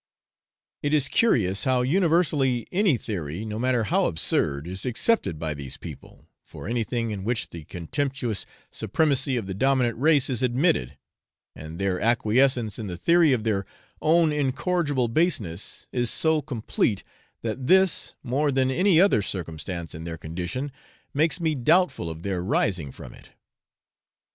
[0.81, 5.77] It is curious how universally any theory, no matter how absurd, is accepted by these
[5.77, 10.97] people, for anything in which the contemptuous supremacy of the dominant race is admitted,
[11.55, 13.67] and their acquiescence in the theory of their
[14.01, 17.03] own incorrigible baseness is so complete,
[17.43, 20.71] that this, more than any other circumstance in their condition,
[21.13, 23.29] makes me doubtful of their rising from it.